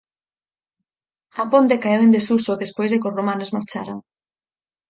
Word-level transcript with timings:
A 1.41 1.43
ponte 1.51 1.81
caeu 1.83 2.01
en 2.05 2.11
desuso 2.17 2.61
despois 2.63 2.89
de 2.91 2.99
que 3.01 3.09
os 3.09 3.17
romanos 3.19 3.53
marcharan. 3.57 3.99